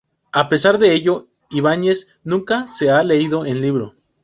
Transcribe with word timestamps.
A 0.33 0.49
pesar 0.49 0.79
de 0.79 0.95
ello, 0.95 1.27
Ibáñez 1.51 2.07
nunca 2.23 2.67
se 2.69 2.89
ha 2.89 3.03
leído 3.03 3.45
el 3.45 3.61
libro. 3.61 3.93